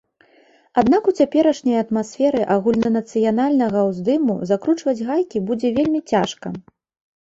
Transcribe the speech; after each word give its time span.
Аднак 0.81 1.03
у 1.11 1.13
цяперашняй 1.19 1.77
атмасферы 1.83 2.41
агульнанацыянальнага 2.57 3.79
ўздыму 3.93 4.33
закручваць 4.55 5.01
гайкі 5.09 5.47
будзе 5.49 5.77
вельмі 5.81 6.07
цяжка. 6.15 6.47